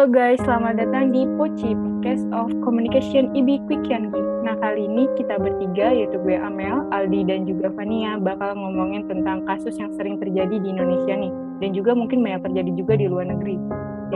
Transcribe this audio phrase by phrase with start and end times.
[0.00, 4.16] Halo guys, selamat datang di Poci, Podcast of Communication IB Quick Yangi.
[4.40, 9.44] Nah, kali ini kita bertiga, yaitu gue Amel, Aldi, dan juga Fania, bakal ngomongin tentang
[9.44, 11.28] kasus yang sering terjadi di Indonesia nih,
[11.60, 13.60] dan juga mungkin banyak terjadi juga di luar negeri,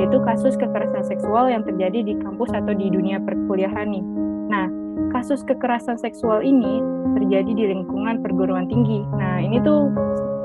[0.01, 4.05] yaitu kasus kekerasan seksual yang terjadi di kampus atau di dunia perkuliahan nih.
[4.49, 4.73] Nah,
[5.13, 6.81] kasus kekerasan seksual ini
[7.13, 9.05] terjadi di lingkungan perguruan tinggi.
[9.21, 9.93] Nah, ini tuh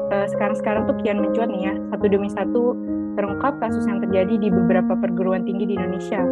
[0.10, 2.74] sekarang-sekarang tuh kian mencuat nih ya, satu demi satu
[3.20, 6.24] terungkap kasus yang terjadi di beberapa perguruan tinggi di Indonesia.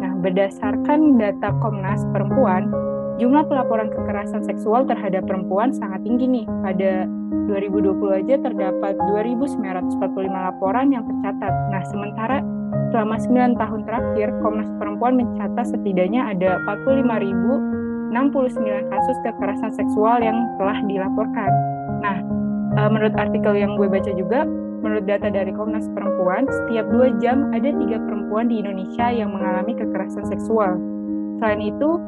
[0.00, 2.72] Nah, berdasarkan data Komnas Perempuan,
[3.20, 6.46] jumlah pelaporan kekerasan seksual terhadap perempuan sangat tinggi nih.
[6.64, 7.04] Pada
[7.52, 9.60] 2020 aja terdapat 2.945
[10.30, 11.52] laporan yang tercatat.
[11.68, 12.40] Nah, sementara
[12.90, 20.80] selama 9 tahun terakhir, Komnas Perempuan mencatat setidaknya ada 45.069 kasus kekerasan seksual yang telah
[20.88, 21.69] dilaporkan.
[22.76, 24.46] Eh, menurut artikel yang gue baca juga,
[24.80, 29.76] Menurut data dari Komnas Perempuan, setiap dua jam ada tiga perempuan di Indonesia yang mengalami
[29.76, 30.80] kekerasan seksual.
[31.36, 32.00] Selain itu,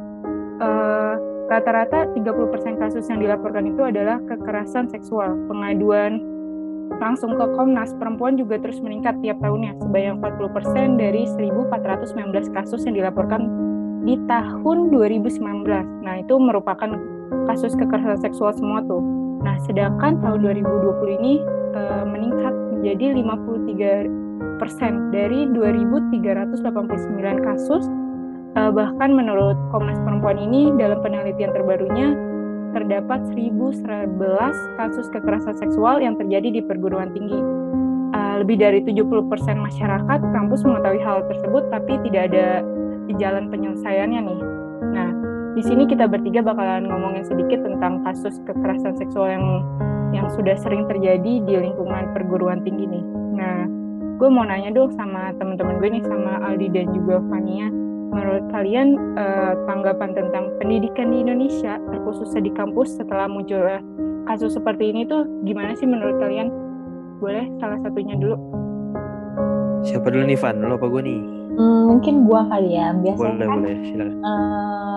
[1.53, 5.37] rata rata-rata 30% kasus yang dilaporkan itu adalah kekerasan seksual.
[5.53, 6.25] Pengaduan
[6.97, 12.97] langsung ke Komnas Perempuan juga terus meningkat tiap tahunnya, sebanyak 40% dari 1.419 kasus yang
[12.97, 13.53] dilaporkan
[14.09, 15.45] di tahun 2019.
[16.01, 16.89] Nah, itu merupakan
[17.53, 19.22] kasus kekerasan seksual semua tuh.
[19.43, 21.43] Nah, sedangkan tahun 2020 ini
[21.75, 24.23] e, meningkat menjadi 53
[24.63, 26.63] persen dari 2.389
[27.43, 27.87] kasus.
[28.53, 32.13] Uh, bahkan menurut Komnas Perempuan ini dalam penelitian terbarunya
[32.77, 34.19] terdapat 1.011
[34.77, 37.41] kasus kekerasan seksual yang terjadi di perguruan tinggi.
[38.13, 39.09] Uh, lebih dari 70%
[39.57, 42.61] masyarakat kampus mengetahui hal tersebut tapi tidak ada
[43.17, 44.41] jalan penyelesaiannya nih.
[44.93, 45.11] Nah,
[45.53, 49.47] di sini kita bertiga bakalan ngomongin sedikit tentang kasus kekerasan seksual yang
[50.13, 53.05] yang sudah sering terjadi di lingkungan perguruan tinggi nih.
[53.37, 53.65] Nah,
[54.21, 57.69] gue mau nanya dong sama teman-teman gue nih, sama Aldi dan juga Fania.
[58.13, 63.65] Menurut kalian eh, tanggapan tentang pendidikan di Indonesia, terkhususnya di kampus setelah muncul
[64.29, 66.53] kasus seperti ini tuh gimana sih menurut kalian?
[67.25, 68.37] Boleh salah satunya dulu.
[69.83, 70.61] Siapa dulu nih Van?
[70.61, 71.21] Lo apa gue nih?
[71.57, 72.93] Hmm, mungkin gue kali ya.
[72.97, 73.77] Biasanya boleh, kan boleh.
[73.89, 74.17] Silakan.
[74.23, 74.92] Uh,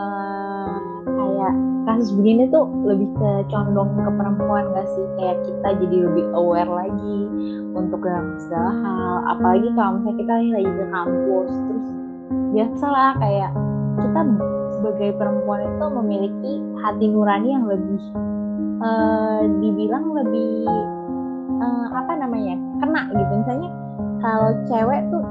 [1.86, 5.06] kasus begini tuh lebih ke condong ke perempuan gak sih?
[5.22, 7.18] Kayak kita jadi lebih aware lagi
[7.78, 9.14] untuk dalam segala hal.
[9.38, 11.88] Apalagi kalau misalnya kita lagi ke kampus terus
[12.52, 13.52] biasalah kayak
[14.02, 14.22] kita
[14.82, 18.02] sebagai perempuan itu memiliki hati nurani yang lebih
[18.82, 20.50] uh, dibilang lebih
[21.62, 23.34] uh, apa namanya kena gitu.
[23.46, 23.70] Misalnya
[24.26, 25.24] kalau cewek tuh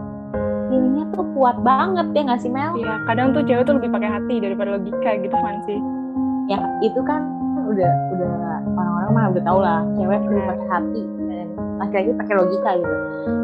[0.71, 2.79] feelingnya tuh kuat banget ya nggak sih Mel?
[2.79, 6.04] Iya, kadang tuh cewek tuh lebih pakai hati daripada logika gitu kan sih
[6.51, 7.25] ya itu kan
[7.65, 8.33] udah udah
[8.77, 11.49] orang-orang mah udah tau lah cewek udah pakai hati dan
[11.81, 12.97] laki-laki pakai logika gitu.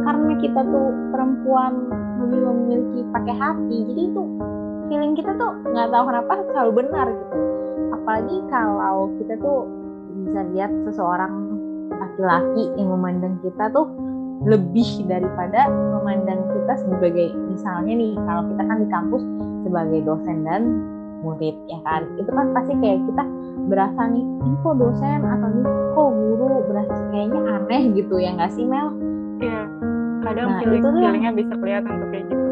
[0.04, 1.72] Karena kita tuh perempuan
[2.20, 4.22] lebih memiliki pakai hati jadi itu
[4.90, 7.36] feeling kita tuh nggak tahu kenapa selalu benar gitu.
[7.96, 9.60] Apalagi kalau kita tuh
[10.26, 11.32] bisa lihat seseorang
[11.90, 13.88] laki-laki yang memandang kita tuh
[14.40, 19.22] lebih daripada memandang kita sebagai misalnya nih kalau kita kan di kampus
[19.68, 20.62] sebagai dosen dan
[21.20, 23.24] murid ya kan itu kan pasti kayak kita
[23.68, 25.62] berasa nih ini kok dosen atau ini
[25.94, 28.88] kok guru berasa kayaknya aneh gitu ya nggak sih Mel?
[29.40, 29.60] Iya
[30.20, 32.46] kadang nah, feeling, itu tuh feelingnya bisa kelihatan tuh kayak gitu.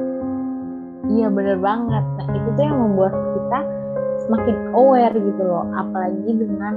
[1.09, 2.05] Iya bener banget.
[2.05, 3.61] Nah itu tuh yang membuat kita
[4.27, 6.75] semakin aware gitu loh, apalagi dengan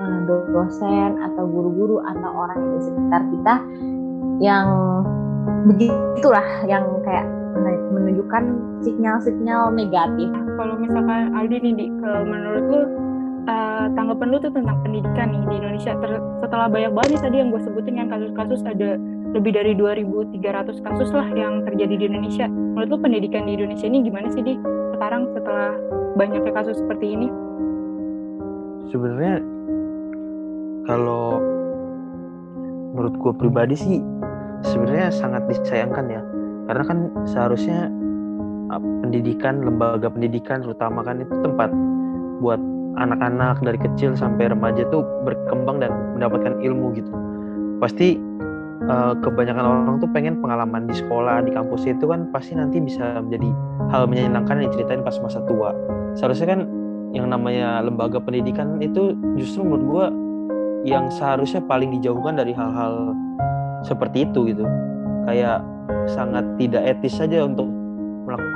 [0.00, 0.20] uh,
[0.52, 3.54] dosen atau guru-guru atau orang yang di sekitar kita
[4.42, 4.66] yang
[5.68, 7.26] begitulah yang kayak
[7.92, 8.44] menunjukkan
[8.84, 10.30] sinyal-sinyal negatif.
[10.54, 12.80] Kalau misalkan Aldi nih, di, ke menurut lu
[13.50, 16.10] uh, tanggapan lu tuh tentang pendidikan nih di Indonesia ter,
[16.40, 18.96] setelah banyak banget tadi yang gue sebutin yang kasus-kasus ada
[19.34, 22.46] lebih dari 2.300 kasus lah yang terjadi di Indonesia.
[22.46, 24.54] Menurut lu pendidikan di Indonesia ini gimana sih di
[24.94, 25.74] sekarang setelah
[26.14, 27.28] banyaknya kasus seperti ini?
[28.94, 29.42] Sebenarnya
[30.86, 31.42] kalau
[32.94, 33.98] menurut gue pribadi sih
[34.62, 36.22] sebenarnya sangat disayangkan ya
[36.70, 37.90] karena kan seharusnya
[38.72, 41.70] pendidikan lembaga pendidikan terutama kan itu tempat
[42.40, 42.60] buat
[42.94, 47.10] anak-anak dari kecil sampai remaja tuh berkembang dan mendapatkan ilmu gitu.
[47.82, 48.16] Pasti
[48.86, 53.18] uh, kebanyakan orang tuh pengen pengalaman di sekolah di kampus itu kan pasti nanti bisa
[53.22, 53.50] menjadi
[53.90, 55.74] hal menyenangkan yang diceritain pas masa tua.
[56.14, 56.60] Seharusnya kan
[57.14, 60.06] yang namanya lembaga pendidikan itu justru menurut gue
[60.84, 63.14] yang seharusnya paling dijauhkan dari hal-hal
[63.82, 64.64] seperti itu gitu.
[65.24, 65.64] Kayak
[66.10, 67.73] sangat tidak etis saja untuk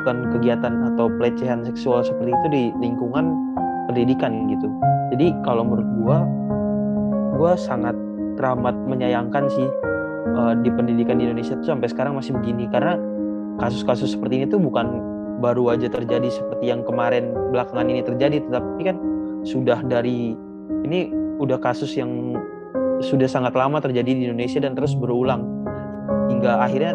[0.08, 3.36] melakukan kegiatan atau pelecehan seksual seperti itu di lingkungan
[3.92, 4.68] pendidikan gitu.
[5.12, 6.18] Jadi kalau menurut gua,
[7.36, 7.92] gua sangat
[8.40, 9.68] teramat menyayangkan sih
[10.32, 12.96] uh, di pendidikan di Indonesia itu sampai sekarang masih begini karena
[13.60, 15.02] kasus-kasus seperti ini tuh bukan
[15.44, 18.96] baru aja terjadi seperti yang kemarin belakangan ini terjadi tetapi kan
[19.44, 20.34] sudah dari
[20.86, 22.34] ini udah kasus yang
[22.98, 25.46] sudah sangat lama terjadi di Indonesia dan terus berulang
[26.30, 26.94] hingga akhirnya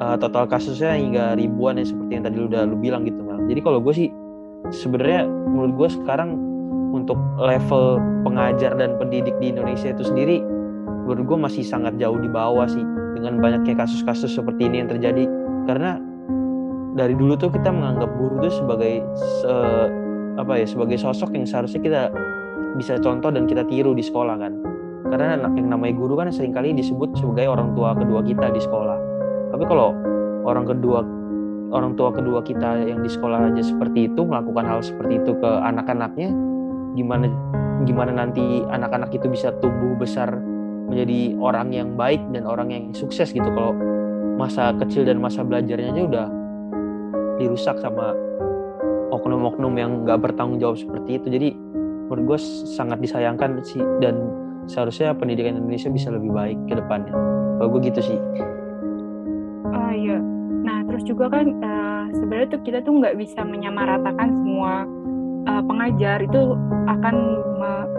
[0.00, 3.38] uh, total kasusnya hingga ribuan ya seperti yang tadi lu udah lu bilang gitu Mel.
[3.50, 4.08] Jadi kalau gue sih
[4.70, 6.34] sebenarnya menurut gue sekarang
[6.94, 10.40] untuk level pengajar dan pendidik di Indonesia itu sendiri
[11.04, 12.84] menurut gue masih sangat jauh di bawah sih
[13.16, 15.24] dengan banyaknya kasus-kasus seperti ini yang terjadi.
[15.64, 15.96] Karena
[16.96, 19.54] dari dulu tuh kita menganggap guru tuh sebagai se,
[20.38, 22.02] apa ya sebagai sosok yang seharusnya kita
[22.76, 24.52] bisa contoh dan kita tiru di sekolah kan.
[25.08, 28.97] Karena yang namanya guru kan sering kali disebut sebagai orang tua kedua kita di sekolah
[29.58, 29.90] tapi kalau
[30.46, 31.02] orang kedua
[31.74, 35.50] orang tua kedua kita yang di sekolah aja seperti itu melakukan hal seperti itu ke
[35.66, 36.30] anak-anaknya
[36.94, 37.26] gimana
[37.82, 40.30] gimana nanti anak-anak itu bisa tumbuh besar
[40.88, 43.44] menjadi orang yang baik dan orang yang sukses gitu.
[43.44, 43.76] Kalau
[44.40, 46.26] masa kecil dan masa belajarnya aja udah
[47.42, 48.16] dirusak sama
[49.12, 51.26] oknum-oknum yang nggak bertanggung jawab seperti itu.
[51.28, 51.48] Jadi
[52.08, 52.38] menurut gue
[52.78, 54.16] sangat disayangkan sih dan
[54.64, 57.12] seharusnya pendidikan Indonesia bisa lebih baik ke depannya.
[57.60, 58.18] Kalau gue gitu sih
[61.18, 64.86] juga kan uh, sebenarnya tuh kita tuh nggak bisa menyamaratakan semua
[65.50, 66.54] uh, pengajar itu
[66.86, 67.16] akan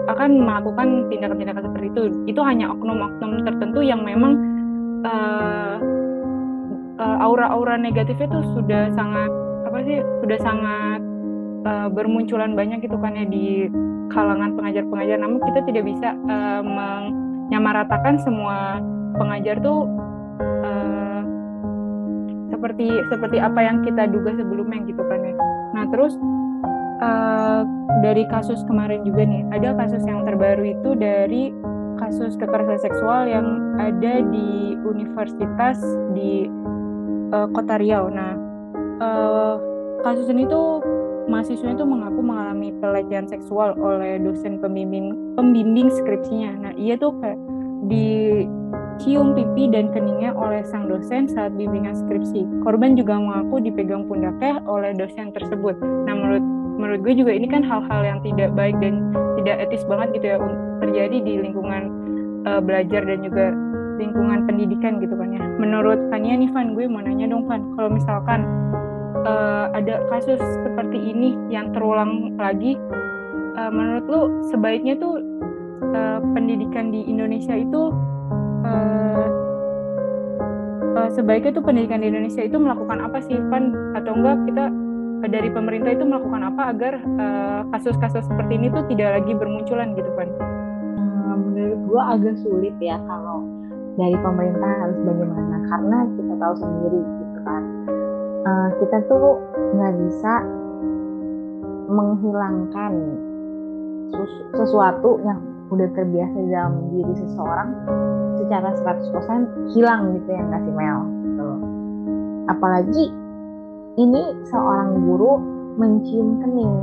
[0.08, 2.02] akan melakukan tindakan-tindakan seperti itu.
[2.32, 4.32] Itu hanya oknum-oknum tertentu yang memang
[5.04, 5.76] uh,
[6.96, 9.30] uh, aura-aura negatifnya tuh sudah sangat
[9.68, 11.00] apa sih sudah sangat
[11.68, 13.68] uh, bermunculan banyak gitu kan ya di
[14.10, 15.20] kalangan pengajar-pengajar.
[15.20, 18.82] Namun kita tidak bisa uh, menyamaratakan semua
[19.14, 20.09] pengajar tuh uh,
[22.60, 25.34] seperti seperti apa yang kita duga sebelumnya gitu kan ya
[25.72, 26.20] nah terus
[27.00, 27.64] uh,
[28.04, 31.50] dari kasus kemarin juga nih ada kasus yang terbaru itu dari
[32.00, 35.76] kasus kekerasan seksual yang ada di universitas
[36.16, 36.48] di
[37.36, 38.08] uh, kota Riau.
[38.08, 38.32] Nah
[39.04, 39.54] uh,
[40.00, 40.80] kasus ini tuh
[41.28, 46.56] mahasiswa itu mengaku mengalami pelecehan seksual oleh dosen pembimbing pembimbing skripsinya.
[46.56, 47.38] Nah ia tuh kayak
[49.00, 52.44] dicium pipi dan keningnya oleh sang dosen saat bimbingan skripsi.
[52.60, 55.72] Korban juga mengaku dipegang pundaknya oleh dosen tersebut.
[55.80, 56.44] Nah menurut
[56.76, 59.08] menurut gue juga ini kan hal-hal yang tidak baik dan
[59.40, 60.38] tidak etis banget gitu ya
[60.84, 61.82] terjadi di lingkungan
[62.44, 63.56] uh, belajar dan juga
[63.96, 65.48] lingkungan pendidikan gitu kan ya.
[65.56, 68.44] Menurut Fania nih Van, gue mau nanya dong Van, kalau misalkan
[69.24, 72.76] uh, ada kasus seperti ini yang terulang lagi,
[73.56, 74.20] uh, menurut lu
[74.52, 75.24] sebaiknya tuh
[75.96, 77.96] uh, pendidikan di Indonesia itu
[78.64, 79.26] uh,
[80.96, 84.64] uh, sebaiknya tuh pendidikan di Indonesia itu melakukan apa sih Van atau enggak kita
[85.28, 86.94] dari pemerintah itu melakukan apa agar
[87.76, 90.28] kasus-kasus uh, seperti ini tuh tidak lagi bermunculan gitu kan?
[91.30, 93.44] Menurut gue agak sulit ya kalau
[94.00, 97.62] dari pemerintah harus bagaimana karena kita tahu sendiri gitu kan
[98.46, 99.36] uh, kita tuh
[99.76, 100.34] nggak bisa
[101.90, 102.92] menghilangkan
[104.54, 105.38] sesuatu yang
[105.70, 107.68] udah terbiasa dalam diri seseorang
[108.50, 111.48] secara 100% hilang gitu ya nggak sih Mel gitu.
[112.50, 113.04] apalagi
[113.94, 115.38] ini seorang guru
[115.78, 116.74] mencium kening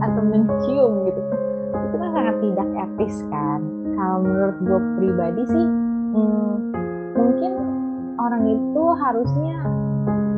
[0.00, 1.20] atau mencium gitu.
[1.72, 3.60] Itu kan sangat tidak etis kan.
[3.92, 5.66] Kalau menurut gue pribadi sih
[6.16, 6.52] hmm,
[7.12, 7.52] mungkin
[8.16, 9.56] orang itu harusnya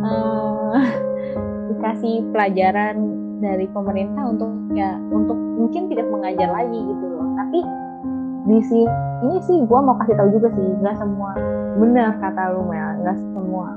[0.03, 0.75] uh,
[1.71, 7.31] dikasih pelajaran dari pemerintah untuk ya untuk mungkin tidak mengajar lagi gitu loh.
[7.39, 7.84] Tapi
[8.45, 11.33] di sini sih gue mau kasih tahu juga sih nggak semua
[11.81, 13.01] benar kata lu Mel.
[13.01, 13.69] Nggak semua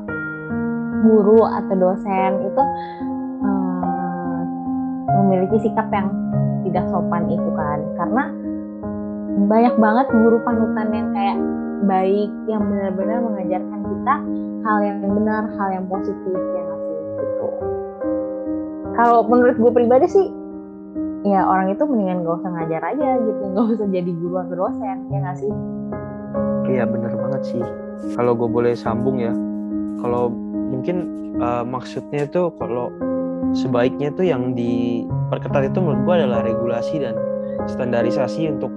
[1.07, 2.63] guru atau dosen itu
[3.45, 4.41] uh,
[5.23, 6.11] memiliki sikap yang
[6.67, 7.79] tidak sopan itu kan.
[7.95, 8.23] Karena
[9.47, 11.37] banyak banget guru panutan yang kayak
[11.85, 14.15] baik yang benar-benar mengajarkan kita
[14.67, 16.97] hal yang benar, hal yang positif ya sih?
[17.23, 17.47] Gitu.
[18.97, 20.27] Kalau menurut gue pribadi sih
[21.25, 24.97] ya orang itu mendingan gak usah ngajar aja gitu, gak usah jadi guru atau dosen
[25.09, 25.53] ya nggak sih?
[26.67, 27.63] Iya bener banget sih.
[28.13, 29.33] Kalau gue boleh sambung ya,
[30.03, 30.29] kalau
[30.67, 30.97] mungkin
[31.39, 32.91] uh, maksudnya itu kalau
[33.55, 37.15] sebaiknya tuh yang diperketat itu menurut gue adalah regulasi dan
[37.65, 38.69] standarisasi untuk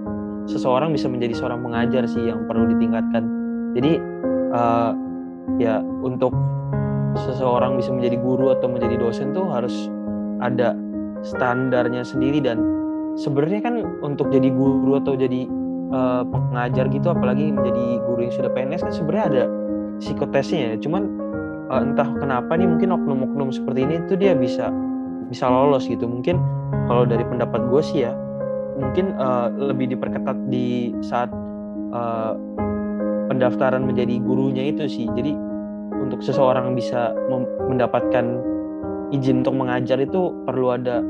[0.49, 3.23] seseorang bisa menjadi seorang pengajar sih yang perlu ditingkatkan.
[3.77, 3.93] Jadi
[4.55, 4.93] uh,
[5.59, 6.33] ya untuk
[7.19, 9.91] seseorang bisa menjadi guru atau menjadi dosen tuh harus
[10.41, 10.79] ada
[11.23, 12.61] standarnya sendiri dan
[13.21, 15.47] sebenarnya kan untuk jadi guru atau jadi
[15.93, 19.45] uh, pengajar gitu apalagi menjadi guru yang sudah PNS kan sebenarnya ada
[20.01, 20.75] psikotesnya ya.
[20.81, 21.03] Cuman
[21.69, 24.73] uh, entah kenapa nih mungkin oknum-oknum seperti ini tuh dia bisa
[25.29, 26.09] bisa lolos gitu.
[26.09, 26.41] Mungkin
[26.87, 28.13] kalau dari pendapat gue sih ya
[28.81, 31.29] mungkin uh, lebih diperketat di saat
[31.93, 32.33] uh,
[33.29, 35.37] pendaftaran menjadi gurunya itu sih jadi
[36.01, 37.13] untuk seseorang bisa
[37.69, 38.41] mendapatkan
[39.11, 41.03] izin untuk mengajar itu perlu ada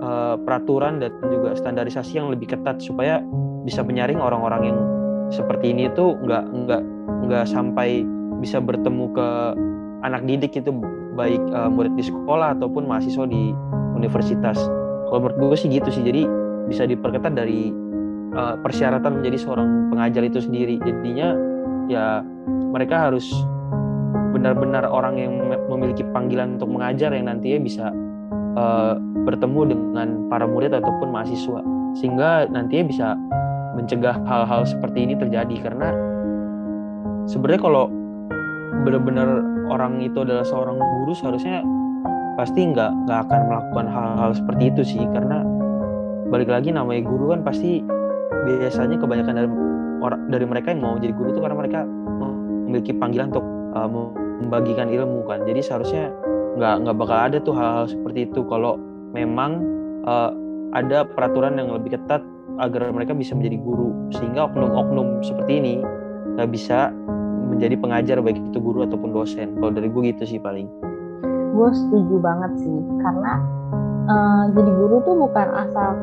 [0.00, 3.22] uh, peraturan dan juga standarisasi yang lebih ketat supaya
[3.64, 4.78] bisa menyaring orang-orang yang
[5.32, 6.82] seperti ini itu nggak nggak
[7.26, 8.04] nggak sampai
[8.38, 9.28] bisa bertemu ke
[10.04, 10.70] anak didik itu
[11.16, 13.56] baik uh, murid di sekolah ataupun mahasiswa di
[13.96, 14.58] universitas.
[15.08, 16.04] Kalau menurut gue sih gitu sih.
[16.04, 16.26] Jadi
[16.68, 17.72] bisa diperketat dari
[18.36, 20.76] uh, persyaratan menjadi seorang pengajar itu sendiri.
[20.82, 21.32] Jadinya
[21.88, 22.20] ya
[22.74, 23.30] mereka harus
[24.44, 25.40] benar-benar orang yang
[25.72, 27.88] memiliki panggilan untuk mengajar yang nantinya bisa
[28.60, 28.92] uh,
[29.24, 31.64] bertemu dengan para murid ataupun mahasiswa.
[31.96, 33.08] Sehingga nantinya bisa
[33.72, 35.64] mencegah hal-hal seperti ini terjadi.
[35.64, 35.96] Karena
[37.24, 37.88] sebenarnya kalau
[38.84, 39.40] benar-benar
[39.72, 41.64] orang itu adalah seorang guru seharusnya
[42.36, 45.02] pasti nggak nggak akan melakukan hal-hal seperti itu sih.
[45.08, 45.40] Karena
[46.28, 47.80] balik lagi namanya guru kan pasti
[48.44, 49.48] biasanya kebanyakan dari
[50.04, 53.88] orang dari mereka yang mau jadi guru itu karena mereka memiliki panggilan untuk uh,
[54.40, 55.42] membagikan ilmu kan.
[55.44, 56.10] Jadi seharusnya
[56.54, 58.40] nggak nggak bakal ada tuh hal-hal seperti itu.
[58.46, 58.78] Kalau
[59.12, 59.60] memang
[60.06, 60.30] uh,
[60.74, 62.22] ada peraturan yang lebih ketat
[62.58, 63.90] agar mereka bisa menjadi guru.
[64.14, 65.74] Sehingga oknum-oknum seperti ini
[66.34, 66.90] nggak bisa
[67.50, 69.54] menjadi pengajar baik itu guru ataupun dosen.
[69.58, 70.66] Kalau dari gue gitu sih paling.
[71.54, 72.78] Gue setuju banget sih.
[73.02, 73.32] Karena
[74.10, 75.94] uh, jadi guru tuh bukan asal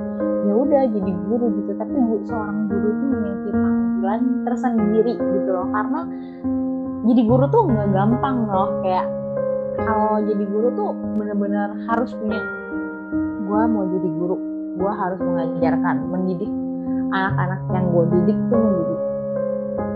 [0.47, 1.71] ya udah jadi guru gitu.
[1.75, 1.93] Tapi
[2.27, 5.67] seorang guru tuh memiliki panggilan tersendiri gitu loh.
[5.71, 6.01] Karena
[7.01, 9.07] jadi guru tuh nggak gampang loh kayak
[9.81, 12.41] kalau jadi guru tuh bener-bener harus punya
[13.47, 14.37] gue mau jadi guru
[14.77, 16.51] gue harus mengajarkan mendidik
[17.11, 18.95] anak-anak yang gue didik tuh menjadi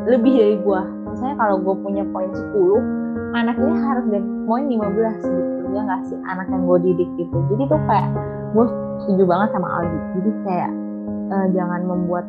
[0.05, 0.81] lebih dari gue
[1.13, 6.17] misalnya kalau gue punya poin 10 anaknya harus dari poin 15 gitu ya nggak sih
[6.23, 7.37] anak yang gue didik gitu.
[7.51, 8.09] Jadi tuh kayak
[8.55, 8.65] gue
[9.03, 9.99] setuju banget sama Aldi.
[10.15, 10.71] Jadi kayak
[11.35, 12.25] uh, jangan membuat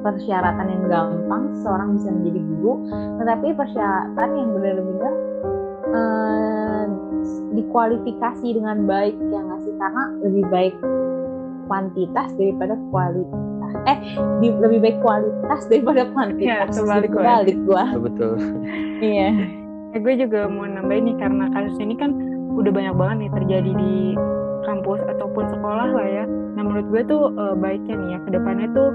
[0.00, 2.72] persyaratan yang gampang seorang bisa menjadi guru
[3.18, 5.14] tetapi persyaratan yang benar-benar
[5.92, 6.84] uh,
[7.54, 9.74] dikualifikasi dengan baik ya nggak sih?
[9.76, 10.74] Karena lebih baik
[11.68, 13.42] kuantitas daripada kualitas.
[13.84, 13.98] Eh
[14.40, 16.72] di, lebih baik kualitas daripada kuantitas.
[16.72, 17.84] Ya, balik balik gua.
[17.96, 18.36] Betul
[19.02, 19.30] iya.
[19.88, 22.12] Ya, gue juga mau nambahin nih karena kasus ini kan
[22.52, 24.12] udah banyak banget nih terjadi di
[24.68, 26.24] kampus ataupun sekolah lah ya.
[26.28, 28.92] Nah menurut gue tuh uh, baiknya nih ya ke depannya tuh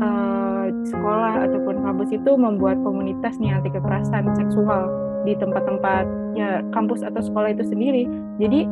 [0.00, 0.39] uh,
[0.88, 4.88] sekolah ataupun kampus itu membuat komunitas nih anti kekerasan seksual
[5.28, 8.08] di tempat-tempat ya kampus atau sekolah itu sendiri
[8.40, 8.64] jadi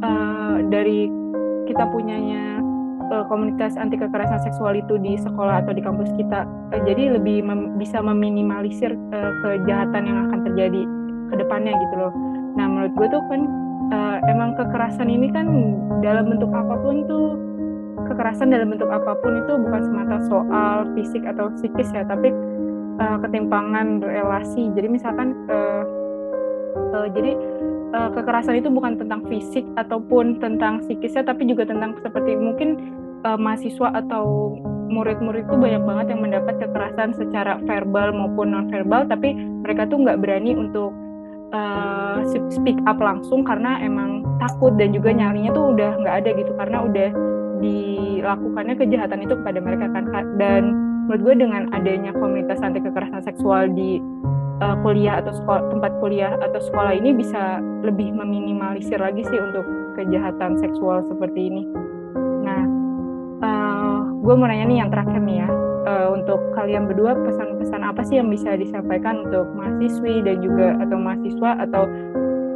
[0.00, 1.12] uh, dari
[1.68, 2.64] kita punyanya
[3.12, 7.44] uh, komunitas anti kekerasan seksual itu di sekolah atau di kampus kita uh, jadi lebih
[7.44, 10.82] mem bisa meminimalisir uh, kejahatan yang akan terjadi
[11.30, 12.12] ke depannya gitu loh.
[12.58, 13.40] Nah, menurut gue tuh kan
[13.94, 15.46] uh, emang kekerasan ini kan
[16.02, 17.38] dalam bentuk apa pun tuh
[18.08, 22.32] kekerasan dalam bentuk apa pun itu bukan semata soal fisik atau psikis ya, tapi
[23.00, 24.70] uh, ketimpangan relasi.
[24.72, 25.84] Jadi misalkan uh,
[26.94, 27.36] uh, jadi
[27.94, 32.78] uh, kekerasan itu bukan tentang fisik ataupun tentang psikisnya tapi juga tentang seperti mungkin
[33.26, 34.56] uh, mahasiswa atau
[34.90, 40.02] murid-murid itu banyak banget yang mendapat kekerasan secara verbal maupun non verbal tapi mereka tuh
[40.02, 40.90] nggak berani untuk
[41.54, 42.18] uh,
[42.50, 46.78] speak up langsung karena emang takut dan juga nyalinya tuh udah nggak ada gitu karena
[46.82, 47.08] udah
[47.60, 50.04] dilakukannya kejahatan itu kepada mereka kan
[50.40, 50.62] dan
[51.06, 54.00] menurut gue dengan adanya komunitas anti kekerasan seksual di
[54.64, 59.66] uh, kuliah atau sekolah, tempat kuliah atau sekolah ini bisa lebih meminimalisir lagi sih untuk
[59.98, 61.62] kejahatan seksual seperti ini.
[62.46, 62.62] Nah,
[64.20, 65.48] gue mau nanya nih yang terakhir nih ya
[65.88, 70.96] uh, untuk kalian berdua pesan-pesan apa sih yang bisa disampaikan untuk mahasiswi dan juga atau
[71.00, 71.82] mahasiswa atau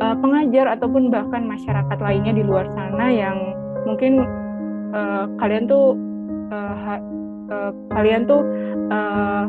[0.04, 3.36] uh, pengajar ataupun bahkan masyarakat lainnya di luar sana yang
[3.88, 4.22] mungkin
[4.94, 5.98] uh, kalian tuh
[6.54, 6.94] uh, ha,
[7.50, 8.40] uh, kalian tuh
[8.94, 9.44] uh,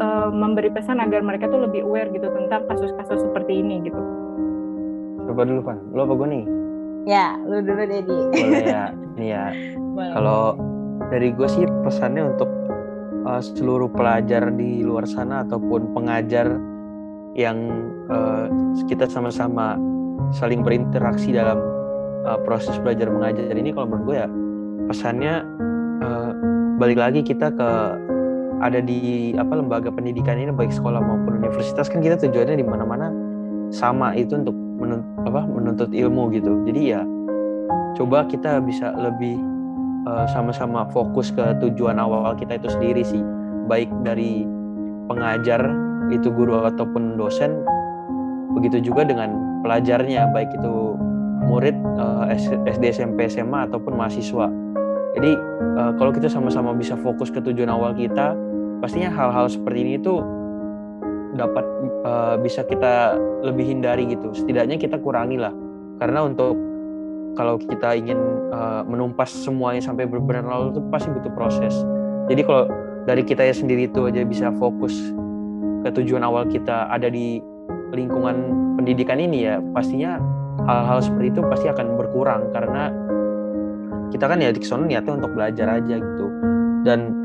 [0.00, 4.00] uh, memberi pesan agar mereka tuh lebih aware gitu tentang kasus-kasus seperti ini gitu.
[5.28, 6.44] Coba dulu pan, lo apa gue nih?
[7.06, 8.18] Ya, lu dulu Dedi.
[8.30, 8.84] Boleh ya,
[9.18, 9.44] nih ya.
[10.18, 10.56] Kalau
[11.10, 12.50] dari gue sih pesannya untuk
[13.26, 16.58] uh, seluruh pelajar di luar sana ataupun pengajar
[17.32, 17.58] yang
[18.12, 18.46] uh,
[18.86, 19.80] kita sama-sama
[20.36, 21.58] saling berinteraksi dalam
[22.28, 24.28] uh, proses belajar mengajar ini kalau menurut gue ya
[24.90, 25.44] pesannya
[26.02, 26.30] uh,
[26.78, 27.70] balik lagi kita ke
[28.62, 33.10] ada di apa lembaga pendidikan ini baik sekolah maupun universitas kan kita tujuannya di mana-mana
[33.74, 36.62] sama itu untuk menuntut, apa menuntut ilmu gitu.
[36.70, 37.02] Jadi ya
[37.98, 39.34] coba kita bisa lebih
[40.06, 43.22] eh, sama-sama fokus ke tujuan awal kita itu sendiri sih.
[43.66, 44.46] Baik dari
[45.10, 45.58] pengajar
[46.14, 47.66] itu guru ataupun dosen
[48.54, 49.32] begitu juga dengan
[49.64, 50.98] pelajarnya baik itu
[51.48, 52.28] murid uh,
[52.68, 54.46] SD SMP SMA ataupun mahasiswa
[55.12, 55.36] jadi
[55.76, 58.32] uh, kalau kita sama-sama bisa fokus ke tujuan awal kita
[58.80, 60.24] pastinya hal-hal seperti ini itu
[61.36, 61.64] dapat
[62.04, 64.32] uh, bisa kita lebih hindari gitu.
[64.32, 65.52] Setidaknya kita kurangi lah.
[66.00, 66.56] Karena untuk
[67.32, 68.18] kalau kita ingin
[68.52, 71.72] uh, menumpas semuanya sampai benar-benar lalu itu pasti butuh proses.
[72.28, 72.68] Jadi kalau
[73.08, 74.92] dari kita ya sendiri itu aja bisa fokus
[75.82, 77.40] ke tujuan awal kita ada di
[77.90, 78.36] lingkungan
[78.78, 80.20] pendidikan ini ya pastinya
[80.68, 82.52] hal-hal seperti itu pasti akan berkurang.
[82.52, 82.92] Karena
[84.12, 86.26] kita kan ya di sana niatnya untuk belajar aja gitu.
[86.84, 87.16] Dan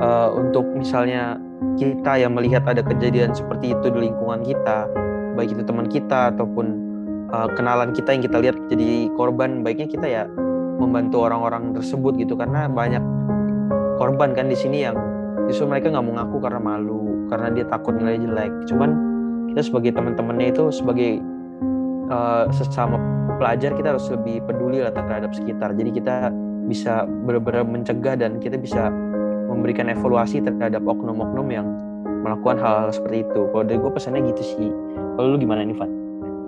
[0.00, 1.36] uh, untuk misalnya
[1.76, 4.88] kita yang melihat ada kejadian seperti itu di lingkungan kita
[5.36, 6.66] baik itu teman kita ataupun
[7.30, 10.24] uh, kenalan kita yang kita lihat jadi korban baiknya kita ya
[10.80, 12.34] membantu orang-orang tersebut gitu.
[12.34, 13.04] Karena banyak
[14.00, 14.96] korban kan di sini yang
[15.46, 18.52] justru mereka nggak mau ngaku karena malu karena dia takut nilai jelek.
[18.64, 18.90] Cuman
[19.52, 21.20] kita sebagai teman-temannya itu sebagai
[22.08, 25.72] uh, sesama pelajar kita harus lebih peduli lah terhadap sekitar.
[25.72, 26.28] Jadi kita
[26.68, 28.92] bisa benar-benar mencegah dan kita bisa
[29.48, 31.66] memberikan evaluasi terhadap oknum-oknum yang
[32.20, 33.48] melakukan hal-hal seperti itu.
[33.48, 34.68] Kalau dari gue pesannya gitu sih.
[35.16, 36.00] Kalau lu gimana nih Van?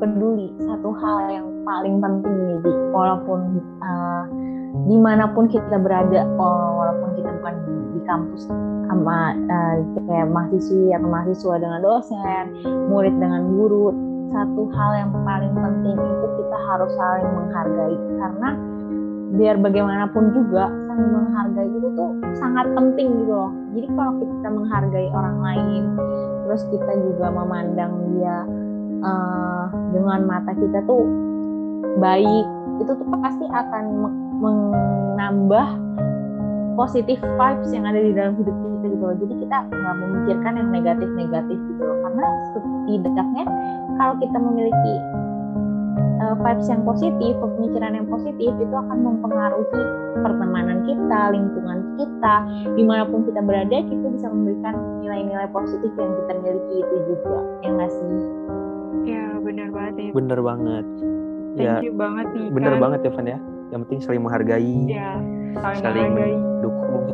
[0.03, 4.27] peduli satu hal yang paling penting nih di walaupun uh,
[4.91, 7.55] di mana pun kita berada walaupun kita bukan
[7.95, 8.51] di kampus
[8.91, 9.79] sama uh,
[10.11, 12.45] kayak mahasiswi atau mahasiswa dengan dosen
[12.91, 13.95] murid dengan guru
[14.33, 17.97] satu hal yang paling penting itu kita harus saling menghargai.
[18.19, 18.51] Karena
[19.33, 22.11] biar bagaimanapun juga saling menghargai itu tuh
[22.41, 23.53] sangat penting gitu loh.
[23.77, 25.83] Jadi kalau kita menghargai orang lain
[26.53, 28.45] terus kita juga memandang dia
[29.01, 31.09] uh, dengan mata kita tuh
[31.97, 32.47] baik
[32.81, 33.85] itu tuh pasti akan
[34.43, 35.69] menambah
[36.75, 39.17] positif vibes yang ada di dalam hidup kita gitu loh.
[39.17, 41.97] Jadi kita nggak memikirkan yang negatif-negatif gitu loh.
[42.07, 43.45] Karena setidaknya
[44.00, 44.95] kalau kita memiliki
[46.23, 49.83] uh, vibes yang positif, pemikiran yang positif itu akan mempengaruhi
[50.23, 52.35] pertemanan kita, lingkungan kita,
[52.79, 57.38] di mana pun kita berada kita bisa memberikan nilai-nilai positif yang kita miliki itu juga,
[57.67, 58.14] yang nggak sih?
[59.02, 60.11] Ya benar banget ya.
[60.14, 60.87] Benar banget.
[61.52, 62.49] Thank ya, you banget nih.
[62.49, 63.38] Benar banget ya Van ya.
[63.73, 64.79] Yang penting saling menghargai.
[64.88, 65.21] Ya,
[65.57, 66.37] saling, saling menghargai.
[66.62, 67.07] dukung.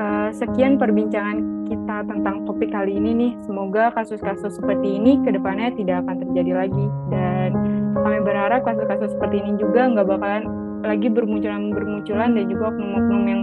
[0.00, 1.38] Uh, sekian perbincangan
[1.70, 3.32] kita tentang topik kali ini nih.
[3.46, 6.86] Semoga kasus-kasus seperti ini ke depannya tidak akan terjadi lagi.
[7.14, 7.48] Dan
[7.94, 10.44] kami berharap kasus-kasus seperti ini juga nggak bakalan
[10.80, 13.42] lagi bermunculan-bermunculan dan juga oknum-oknum yang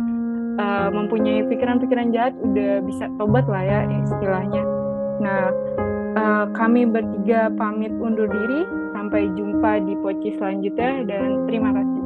[0.57, 4.63] uh, mempunyai pikiran-pikiran jahat udah bisa tobat lah ya istilahnya.
[5.21, 5.53] Nah,
[6.17, 8.65] uh, kami bertiga pamit undur diri.
[8.97, 11.96] Sampai jumpa di poci selanjutnya dan terima kasih.